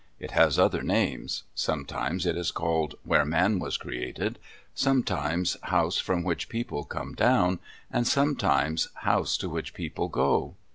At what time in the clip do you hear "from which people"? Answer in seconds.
5.99-6.83